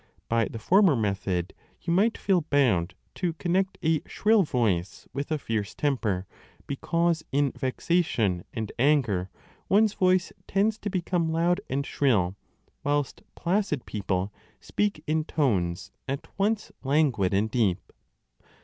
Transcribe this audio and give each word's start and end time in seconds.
By 0.27 0.45
the 0.45 0.57
former 0.57 0.95
method 0.95 1.53
you 1.79 1.93
might 1.93 2.17
feel 2.17 2.41
bound 2.41 2.93
5 3.13 3.13
to 3.13 3.33
connect 3.33 3.77
a 3.83 4.01
shrill 4.07 4.41
voice 4.41 5.07
with 5.13 5.31
a 5.31 5.37
fierce 5.37 5.75
temper, 5.75 6.25
because 6.65 7.23
in 7.31 7.51
vexation 7.51 8.43
and 8.51 8.71
anger 8.79 9.29
15 9.65 9.65
one 9.67 9.83
s 9.83 9.93
voice 9.93 10.33
tends 10.47 10.79
to 10.79 10.89
become 10.89 11.31
loud 11.31 11.61
and 11.69 11.85
shrill, 11.85 12.35
whilst 12.83 13.21
placid 13.35 13.85
people 13.85 14.33
speak 14.59 15.03
in 15.05 15.23
tones 15.23 15.91
at 16.07 16.27
once 16.35 16.71
languid 16.81 17.31
and 17.31 17.51
deep. 17.51 17.93